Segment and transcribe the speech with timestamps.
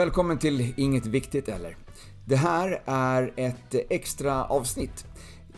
[0.00, 1.76] Välkommen till Inget Viktigt Eller.
[2.24, 5.06] Det här är ett extra avsnitt.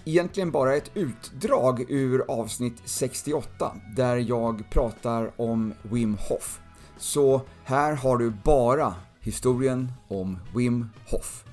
[0.05, 6.61] Egentligen bara ett utdrag ur avsnitt 68 där jag pratar om Wim Hof.
[6.99, 11.45] Så här har du bara historien om Wim Hof.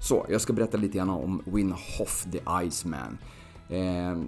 [0.00, 3.18] Så, jag ska berätta lite grann om Wim Hof, the Iceman.
[3.68, 4.22] Eh,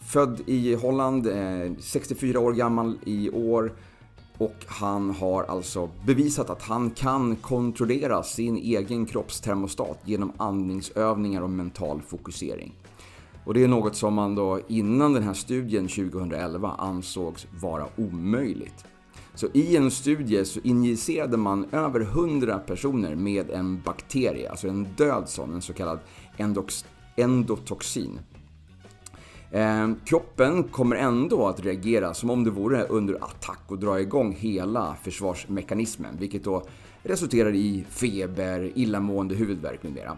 [0.00, 3.72] född i Holland, eh, 64 år gammal i år
[4.40, 11.50] och han har alltså bevisat att han kan kontrollera sin egen kroppstermostat genom andningsövningar och
[11.50, 12.72] mental fokusering.
[13.44, 18.84] Och det är något som man då innan den här studien 2011 ansågs vara omöjligt.
[19.34, 24.86] Så i en studie så injicerade man över 100 personer med en bakterie, alltså en
[24.96, 25.98] död sån, en så kallad
[27.16, 28.20] endotoxin.
[29.50, 34.36] Eh, kroppen kommer ändå att reagera som om det vore under attack och dra igång
[34.38, 36.62] hela försvarsmekanismen, vilket då
[37.02, 40.16] resulterar i feber, illamående, huvudvärk med mera.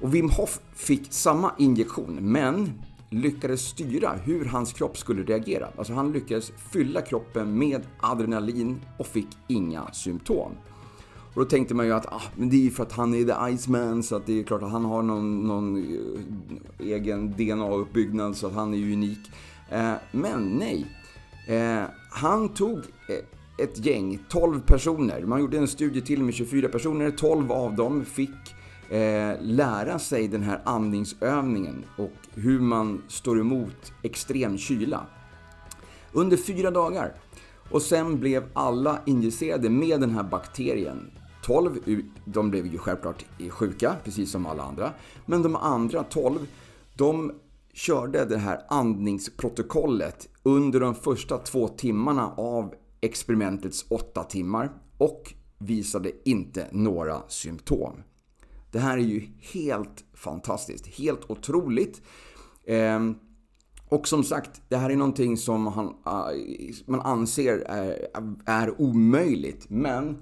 [0.00, 2.72] Och Wim Hof fick samma injektion, men
[3.10, 5.68] lyckades styra hur hans kropp skulle reagera.
[5.78, 10.52] Alltså han lyckades fylla kroppen med adrenalin och fick inga symptom.
[11.38, 13.24] Och då tänkte man ju att ah, men det är ju för att han är
[13.24, 18.34] the Iceman så att det är klart att han har någon, någon eh, egen DNA-uppbyggnad
[18.34, 19.18] så att han är ju unik.
[19.70, 20.86] Eh, men nej.
[21.48, 25.22] Eh, han tog eh, ett gäng, 12 personer.
[25.22, 27.10] Man gjorde en studie till med 24 personer.
[27.10, 28.54] 12 av dem fick
[28.90, 35.06] eh, lära sig den här andningsövningen och hur man står emot extrem kyla.
[36.12, 37.12] Under fyra dagar.
[37.70, 41.10] Och sen blev alla injicerade med den här bakterien
[41.48, 41.78] 12,
[42.24, 44.92] de blev ju självklart sjuka, precis som alla andra.
[45.26, 46.46] Men de andra 12,
[46.94, 47.32] de
[47.72, 56.28] körde det här andningsprotokollet under de första två timmarna av experimentets åtta timmar och visade
[56.28, 57.92] inte några symptom.
[58.70, 62.02] Det här är ju helt fantastiskt, helt otroligt.
[62.66, 63.14] Ehm,
[63.88, 65.72] och som sagt, det här är någonting som äh,
[66.86, 67.58] man anser
[68.46, 69.70] är omöjligt.
[69.70, 70.16] Men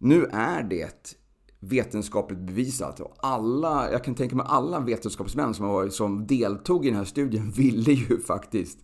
[0.00, 1.14] nu är det
[1.60, 6.88] vetenskapligt bevisat och alla, jag kan tänka mig alla vetenskapsmän som, var, som deltog i
[6.88, 8.78] den här studien ville ju faktiskt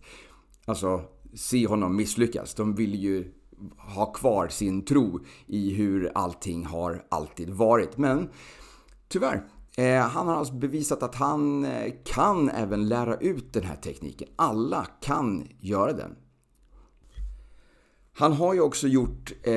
[0.65, 1.01] alltså,
[1.33, 2.53] se honom misslyckas.
[2.53, 3.33] De ville ju
[3.77, 7.97] ha kvar sin tro i hur allting har alltid varit.
[7.97, 8.29] Men
[9.07, 13.75] tyvärr, eh, han har alltså bevisat att han eh, kan även lära ut den här
[13.75, 14.27] tekniken.
[14.35, 16.15] Alla kan göra den.
[18.19, 19.53] Han har ju också gjort, eh,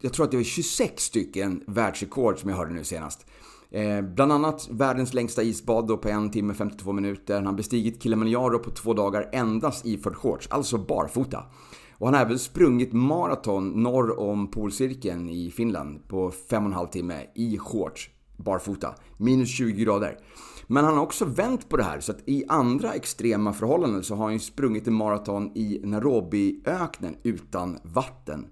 [0.00, 3.26] jag tror att det var 26 stycken världsrekord som jag hörde nu senast.
[3.70, 7.34] Eh, bland annat världens längsta isbad då på en timme 52 minuter.
[7.34, 11.44] Han har bestigit Kilimanjaro på två dagar endast i shorts, alltså barfota.
[11.92, 17.58] Och han har även sprungit maraton norr om polcirkeln i Finland på 5,5 timme i
[17.58, 20.18] shorts, barfota, minus 20 grader.
[20.66, 24.14] Men han har också vänt på det här, så att i andra extrema förhållanden så
[24.14, 28.46] har han ju sprungit en maraton i Nairobiöknen utan vatten.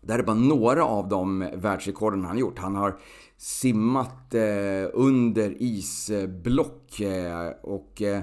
[0.00, 2.58] Det här är bara några av de världsrekorden han gjort.
[2.58, 2.98] Han har
[3.36, 8.20] simmat eh, under isblock eh, och eh,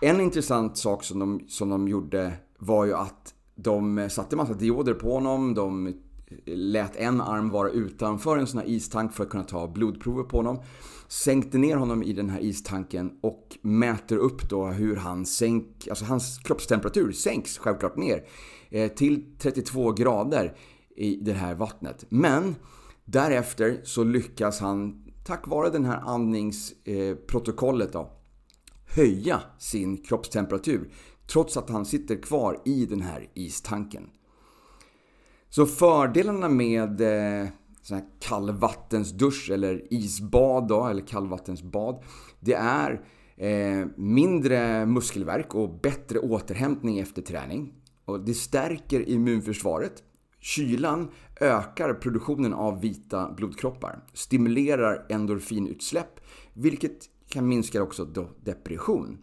[0.00, 4.94] en intressant sak som de, som de gjorde var ju att de satte massa dioder
[4.94, 5.54] på honom.
[5.54, 5.94] De
[6.46, 10.36] lät en arm vara utanför en sån här istank för att kunna ta blodprover på
[10.36, 10.62] honom
[11.08, 16.04] sänkte ner honom i den här istanken och mäter upp då hur han sänk, alltså
[16.04, 18.24] hans kroppstemperatur sänks självklart ner
[18.70, 20.56] eh, till 32 grader
[20.96, 22.04] i det här vattnet.
[22.08, 22.54] Men
[23.04, 28.10] därefter så lyckas han tack vare det här andningsprotokollet eh, då
[28.96, 30.92] höja sin kroppstemperatur
[31.26, 34.10] trots att han sitter kvar i den här istanken.
[35.56, 37.48] Så fördelarna med eh,
[37.82, 42.02] sån här kallvattensdusch eller isbad då, eller kallvattensbad.
[42.40, 43.00] Det är
[43.36, 47.74] eh, mindre muskelverk och bättre återhämtning efter träning.
[48.04, 50.02] Och det stärker immunförsvaret.
[50.40, 51.10] Kylan
[51.40, 56.20] ökar produktionen av vita blodkroppar, stimulerar endorfinutsläpp,
[56.54, 56.98] vilket
[57.28, 58.04] kan minska också
[58.44, 59.18] depression.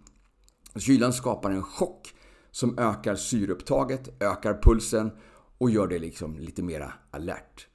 [0.75, 2.13] Kylan skapar en chock
[2.51, 5.12] som ökar syreupptaget, ökar pulsen
[5.63, 7.68] och gör det liksom lite mera alert.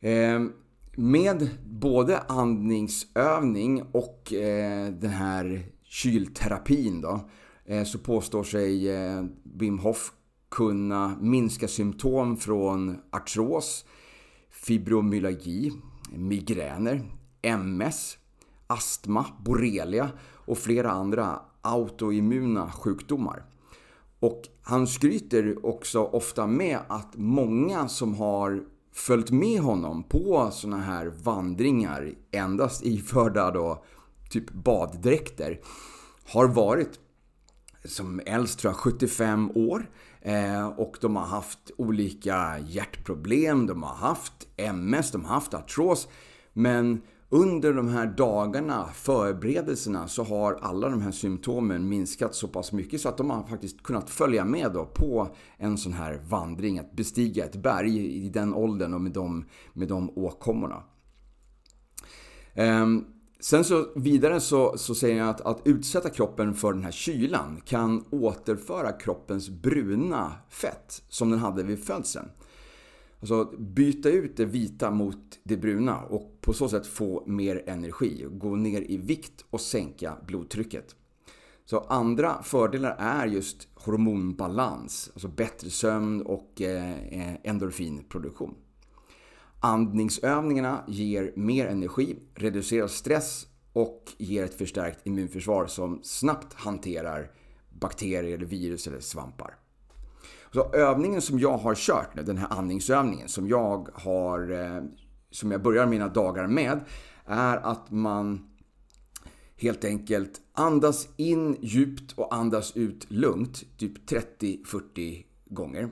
[0.00, 0.52] Ehm,
[0.96, 7.20] med både andningsövning och eh, den här kylterapin då,
[7.64, 10.12] eh, så påstår sig eh, Wim Hof
[10.48, 13.84] kunna minska symptom från artros,
[14.50, 15.72] fibromyalgi,
[16.10, 17.02] migräner,
[17.42, 18.18] MS,
[18.66, 23.44] astma, borrelia och flera andra autoimmuna sjukdomar.
[24.20, 28.62] Och han skryter också ofta med att många som har
[28.92, 33.84] följt med honom på såna här vandringar, endast iförda då
[34.30, 35.60] typ baddräkter,
[36.24, 37.00] har varit
[37.84, 39.90] som äldst tror jag 75 år.
[40.20, 46.08] Eh, och de har haft olika hjärtproblem, de har haft MS, de har haft artros.
[46.52, 52.72] Men under de här dagarna, förberedelserna, så har alla de här symptomen minskat så pass
[52.72, 56.78] mycket så att de har faktiskt kunnat följa med då på en sån här vandring,
[56.78, 60.82] att bestiga ett berg i den åldern och med de, med de åkommorna.
[62.54, 63.04] Ehm,
[63.40, 67.60] Sen så vidare så, så säger jag att, att utsätta kroppen för den här kylan
[67.64, 72.28] kan återföra kroppens bruna fett som den hade vid födseln.
[73.20, 78.26] Alltså byta ut det vita mot det bruna och på så sätt få mer energi,
[78.30, 80.94] gå ner i vikt och sänka blodtrycket.
[81.64, 88.54] Så andra fördelar är just hormonbalans, alltså bättre sömn och eh, eh, endorfinproduktion.
[89.60, 97.30] Andningsövningarna ger mer energi, reducerar stress och ger ett förstärkt immunförsvar som snabbt hanterar
[97.70, 99.54] bakterier, virus eller svampar.
[100.52, 104.82] Så övningen som jag har kört nu, den här andningsövningen som jag har eh,
[105.30, 106.80] som jag börjar mina dagar med
[107.24, 108.48] är att man
[109.56, 115.90] helt enkelt andas in djupt och andas ut lugnt, typ 30-40 gånger.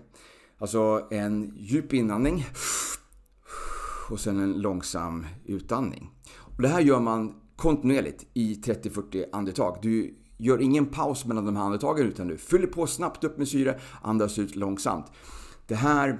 [0.59, 2.47] Alltså en djup inandning
[4.11, 6.11] och sen en långsam utandning.
[6.57, 9.79] Och det här gör man kontinuerligt i 30-40 andetag.
[9.83, 13.49] Du gör ingen paus mellan de här andetagen utan du fyller på snabbt upp med
[13.49, 15.07] syre, andas ut långsamt.
[15.67, 16.19] Det här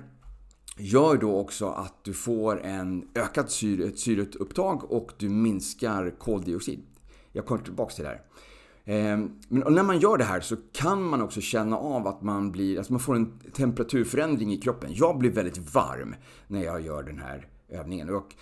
[0.79, 6.83] gör då också att du får en ökat syre, syreupptag och du minskar koldioxid.
[7.33, 8.23] Jag kommer tillbaka till det här.
[8.85, 12.53] Ehm, men när man gör det här så kan man också känna av att man
[12.53, 14.91] blir, alltså man får en temperaturförändring i kroppen.
[14.93, 16.15] Jag blir väldigt varm
[16.47, 18.11] när jag gör den här övningen.
[18.11, 18.35] Och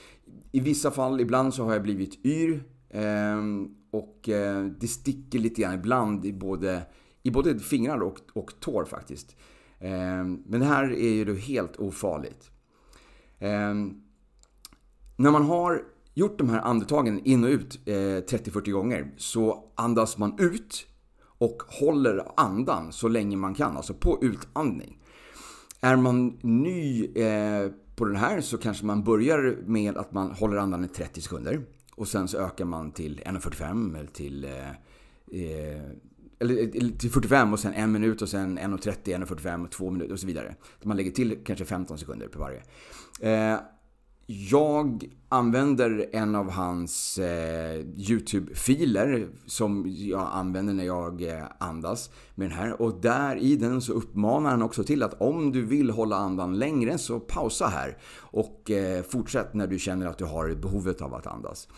[0.53, 2.65] I vissa fall, ibland så har jag blivit yr.
[2.91, 6.83] Ehm, och eh, det sticker lite grann ibland i både,
[7.23, 9.37] i både fingrar och, och tår faktiskt.
[9.79, 12.51] Eh, men det här är ju då helt ofarligt.
[13.39, 13.75] Eh,
[15.17, 15.83] när man har
[16.15, 20.87] gjort de här andetagen in och ut eh, 30-40 gånger så andas man ut
[21.39, 24.99] och håller andan så länge man kan, alltså på utandning.
[25.81, 30.57] Är man ny eh, på den här så kanske man börjar med att man håller
[30.57, 31.63] andan i 30 sekunder.
[31.97, 34.69] Och sen så ökar man till 1.45 eller till, eh,
[35.31, 35.83] eh
[36.39, 40.21] eller eh, till 45 och sen en minut och sen 1.30, 1.45 2 minuter och
[40.21, 40.55] så vidare.
[40.83, 42.63] Man lägger till kanske 15 sekunder på varje.
[43.21, 43.59] Eh,
[44.27, 52.51] jag använder en av hans eh, YouTube-filer som jag använder när jag eh, andas med
[52.51, 52.83] den här.
[52.83, 56.59] Och där i den så uppmanar han också till att om du vill hålla andan
[56.59, 57.99] längre så pausa här.
[58.19, 61.69] Och eh, fortsätt när du känner att du har behovet av att andas.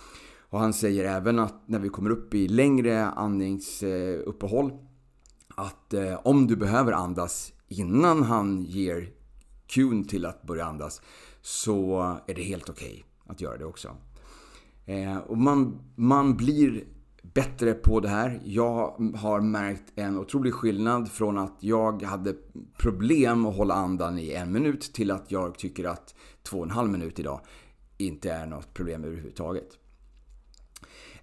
[0.50, 4.76] Och han säger även att när vi kommer upp i längre andningsuppehåll eh,
[5.56, 9.10] att eh, om du behöver andas innan han ger
[9.66, 11.02] cuen till att börja andas
[11.46, 13.96] så är det helt okej okay att göra det också.
[14.86, 16.84] Eh, och man, man blir
[17.22, 18.40] bättre på det här.
[18.44, 22.34] Jag har märkt en otrolig skillnad från att jag hade
[22.78, 26.70] problem att hålla andan i en minut till att jag tycker att två och en
[26.70, 27.40] halv minut idag
[27.98, 29.68] inte är något problem överhuvudtaget.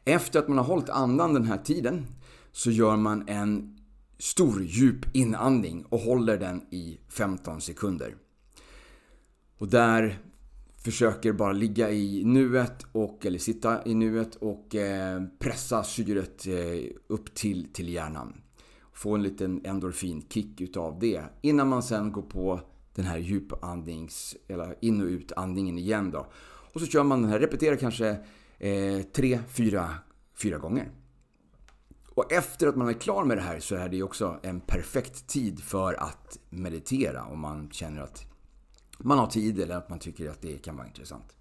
[0.06, 2.06] Efter att man har hållit andan den här tiden
[2.51, 3.80] så gör man en
[4.18, 8.15] stor djup inandning och håller den i 15 sekunder.
[9.63, 10.20] Och där
[10.77, 16.91] försöker bara ligga i nuet och, eller sitta i nuet och eh, pressa syret eh,
[17.08, 18.41] upp till, till hjärnan.
[18.93, 21.24] Få en liten endorfinkick utav det.
[21.41, 22.62] Innan man sen går på
[22.96, 26.27] den här djupandnings, eller in och utandningen igen då.
[26.74, 28.10] Och så kör man den här, repeterar kanske
[28.58, 29.89] eh, tre, fyra,
[30.36, 30.91] fyra gånger.
[32.10, 35.27] Och efter att man är klar med det här så är det också en perfekt
[35.27, 38.32] tid för att meditera om man känner att
[39.03, 41.36] man har tid eller att man tycker att det kan vara intressant.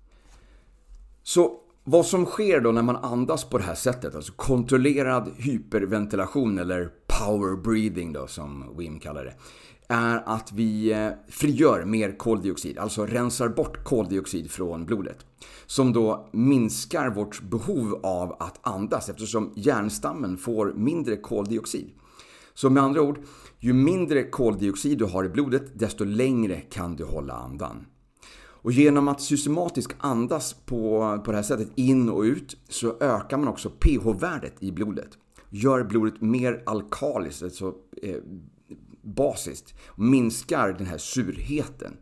[1.22, 6.58] Så vad som sker då när man andas på det här sättet, alltså kontrollerad hyperventilation
[6.58, 9.34] eller power breathing då som Wim kallar det,
[9.88, 15.26] är att vi eh, frigör mer koldioxid, alltså rensar bort koldioxid från blodet.
[15.66, 21.90] Som då minskar vårt behov av att andas eftersom hjärnstammen får mindre koldioxid.
[22.54, 23.18] Så med andra ord,
[23.64, 27.86] ju mindre koldioxid du har i blodet, desto längre kan du hålla andan.
[28.34, 33.36] Och genom att systematiskt andas på, på det här sättet in och ut så ökar
[33.36, 35.08] man också pH-värdet i blodet.
[35.50, 38.16] Gör blodet mer alkaliskt, alltså eh,
[39.02, 41.96] basiskt och minskar den här surheten.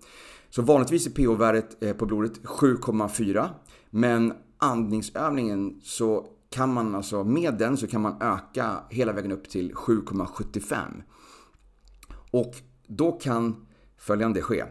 [0.51, 3.49] Så vanligtvis är pH-värdet eh, på blodet 7,4
[3.91, 9.49] men andningsövningen så kan man alltså, med den så kan man öka hela vägen upp
[9.49, 11.03] till 7,75.
[12.31, 12.55] Och
[12.87, 14.65] då kan följande ske.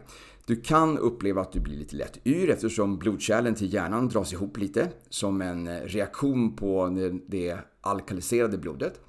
[0.45, 4.57] Du kan uppleva att du blir lite lätt yr eftersom blodkärlen till hjärnan dras ihop
[4.57, 6.89] lite som en eh, reaktion på
[7.27, 9.01] det alkaliserade blodet.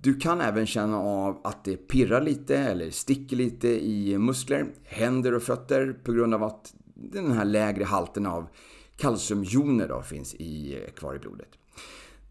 [0.00, 5.34] Du kan även känna av att det pirrar lite eller sticker lite i muskler, händer
[5.34, 8.48] och fötter på grund av att den här lägre halten av
[8.96, 11.48] kalciumjoner då finns i, eh, kvar i blodet.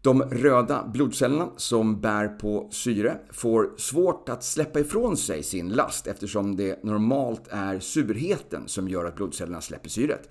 [0.02, 6.06] De röda blodcellerna som bär på syre får svårt att släppa ifrån sig sin last
[6.06, 10.28] eftersom det normalt är surheten som gör att blodcellerna släpper syret.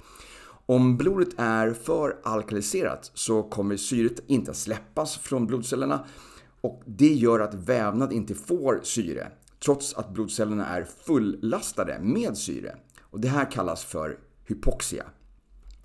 [0.66, 6.06] Om blodet är för alkaliserat så kommer syret inte att släppas från blodcellerna
[6.62, 9.32] och det gör att vävnad inte får syre
[9.66, 12.76] trots att blodcellerna är fullastade med syre.
[13.02, 15.06] Och det här kallas för hypoxia.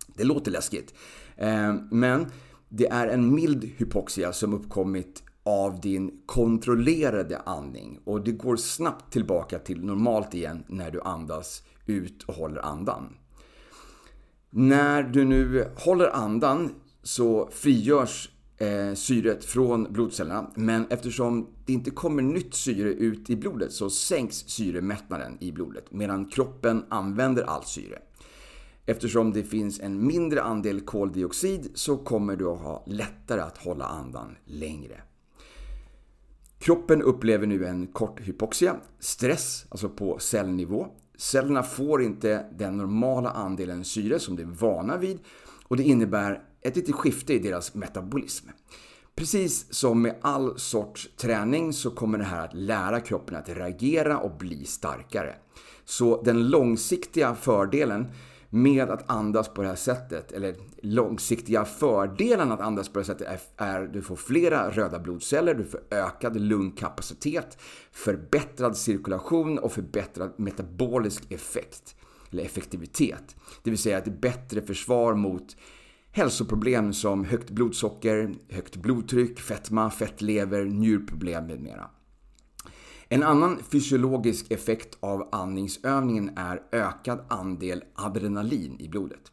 [0.07, 0.95] Det låter läskigt,
[1.37, 2.27] eh, men
[2.75, 9.13] det är en mild hypoxia som uppkommit av din kontrollerade andning och det går snabbt
[9.13, 13.17] tillbaka till normalt igen när du andas ut och håller andan.
[14.51, 21.91] När du nu håller andan så frigörs eh, syret från blodcellerna men eftersom det inte
[21.91, 27.69] kommer nytt syre ut i blodet så sänks syremättnaden i blodet medan kroppen använder allt
[27.69, 27.99] syre.
[28.87, 33.85] Eftersom det finns en mindre andel koldioxid så kommer du att ha lättare att hålla
[33.85, 35.03] andan längre.
[36.59, 40.87] Kroppen upplever nu en kort hypoxia, stress, alltså på cellnivå.
[41.17, 45.19] Cellerna får inte den normala andelen syre som de är vana vid
[45.65, 48.49] och det innebär ett litet skifte i deras metabolism.
[49.15, 54.19] Precis som med all sorts träning så kommer det här att lära kroppen att reagera
[54.19, 55.35] och bli starkare.
[55.85, 58.07] Så den långsiktiga fördelen
[58.55, 63.15] med att andas på det här sättet, eller långsiktiga fördelen att andas på det här
[63.15, 67.59] sättet är att du får flera röda blodceller, du får ökad lungkapacitet,
[67.93, 71.97] förbättrad cirkulation och förbättrad metabolisk effekt,
[72.31, 73.37] eller effektivitet.
[73.63, 75.57] Det vill säga ett bättre försvar mot
[76.11, 81.91] hälsoproblem som högt blodsocker, högt blodtryck, fetma, fettlever, njurproblem med mera.
[83.13, 89.33] En annan fysiologisk effekt av andningsövningen är ökad andel adrenalin i blodet.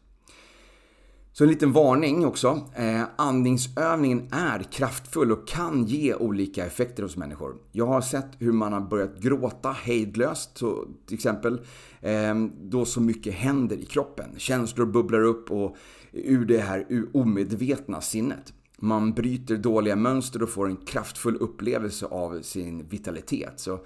[1.32, 2.60] Så en liten varning också.
[2.74, 7.56] Eh, andningsövningen är kraftfull och kan ge olika effekter hos människor.
[7.72, 11.60] Jag har sett hur man har börjat gråta hejdlöst, så, till exempel,
[12.00, 14.34] eh, då så mycket händer i kroppen.
[14.36, 15.76] Känslor bubblar upp och
[16.12, 18.52] ur det här omedvetna sinnet.
[18.80, 23.52] Man bryter dåliga mönster och får en kraftfull upplevelse av sin vitalitet.
[23.56, 23.80] Så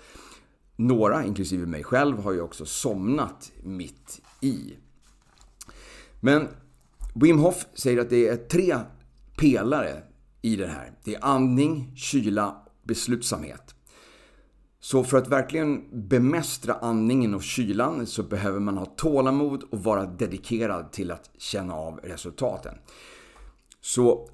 [0.77, 4.77] några, inklusive mig själv, har ju också somnat mitt i.
[6.21, 6.49] Men
[7.15, 8.77] Wim Hof säger att det är tre
[9.37, 10.03] pelare
[10.43, 10.93] i det här.
[11.05, 13.75] Det är andning, kyla, beslutsamhet.
[14.81, 20.07] Så för att verkligen bemästra andningen och kylan så behöver man ha tålamod och vara
[20.07, 22.75] dedikerad till att känna av resultaten.
[23.81, 24.29] Så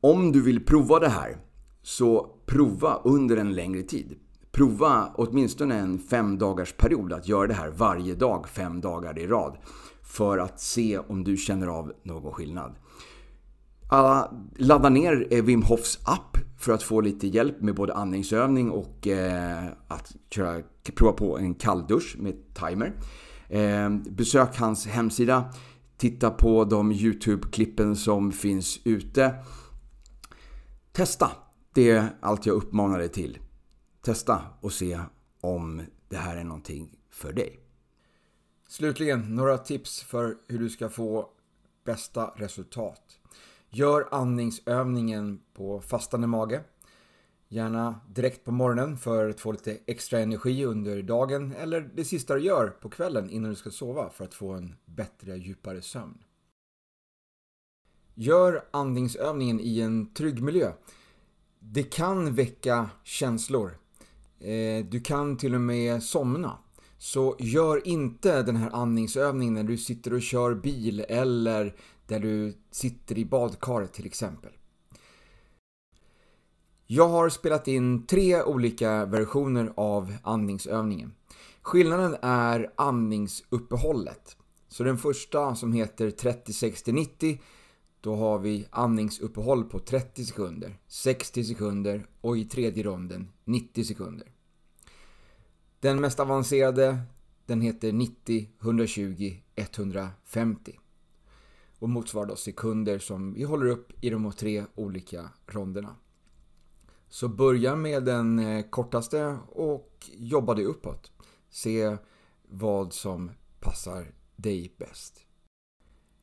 [0.00, 1.36] om du vill prova det här,
[1.82, 4.16] så prova under en längre tid.
[4.52, 9.26] Prova åtminstone en fem dagars period att göra det här varje dag, fem dagar i
[9.26, 9.56] rad.
[10.02, 12.74] För att se om du känner av någon skillnad.
[13.88, 18.70] Alla, ladda ner eh, Wim Hofs app för att få lite hjälp med både andningsövning
[18.70, 20.62] och eh, att köra,
[20.94, 22.92] prova på en kalldusch med timer.
[23.48, 25.44] Eh, besök hans hemsida.
[25.96, 29.34] Titta på de YouTube-klippen som finns ute.
[31.00, 31.30] Testa!
[31.74, 33.38] Det är allt jag uppmanar dig till.
[34.02, 35.00] Testa och se
[35.40, 37.60] om det här är någonting för dig.
[38.68, 41.30] Slutligen, några tips för hur du ska få
[41.84, 43.02] bästa resultat.
[43.68, 46.60] Gör andningsövningen på fastande mage.
[47.48, 52.34] Gärna direkt på morgonen för att få lite extra energi under dagen eller det sista
[52.34, 56.18] du gör på kvällen innan du ska sova för att få en bättre, djupare sömn.
[58.22, 60.72] Gör andningsövningen i en trygg miljö.
[61.58, 63.78] Det kan väcka känslor.
[64.40, 66.58] Eh, du kan till och med somna.
[66.98, 72.54] Så gör inte den här andningsövningen när du sitter och kör bil eller där du
[72.70, 74.52] sitter i badkaret till exempel.
[76.86, 81.12] Jag har spelat in tre olika versioner av andningsövningen.
[81.62, 84.36] Skillnaden är andningsuppehållet.
[84.68, 87.38] Så den första som heter 30, 60, 90
[88.00, 94.32] då har vi andningsuppehåll på 30 sekunder, 60 sekunder och i tredje ronden 90 sekunder.
[95.80, 97.00] Den mest avancerade,
[97.46, 100.78] den heter 90, 120, 150
[101.78, 105.96] och motsvarar då sekunder som vi håller upp i de tre olika ronderna.
[107.08, 111.12] Så börja med den eh, kortaste och jobba dig uppåt.
[111.48, 111.96] Se
[112.48, 113.30] vad som
[113.60, 115.26] passar dig bäst.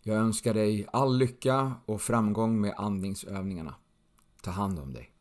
[0.08, 3.76] Jag önskar dig all lycka och framgång med andningsövningarna.
[4.42, 5.12] Ta hand om dig.